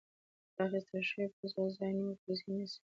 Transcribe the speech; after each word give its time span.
د 0.55 0.57
اخیستل 0.65 1.01
شویو 1.09 1.33
پیسو 1.37 1.61
ځای 1.77 1.91
نورې 1.99 2.15
پیسې 2.23 2.47
نیسي 2.55 2.79